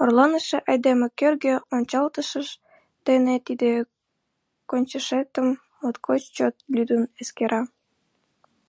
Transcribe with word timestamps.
Орланыше 0.00 0.58
айдеме 0.70 1.06
кӧргӧ 1.18 1.54
ончалтышыж 1.74 2.48
дене 3.06 3.34
тиде 3.46 3.70
кончышетым 4.70 5.46
моткоч 5.80 6.22
чот 6.36 6.54
лӱдын 6.74 7.02
эскера. 7.20 7.62